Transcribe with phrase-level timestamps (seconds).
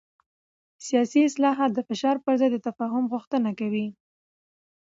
[0.85, 3.87] سیاسي اصلاحات د فشار پر ځای د تفاهم غوښتنه کوي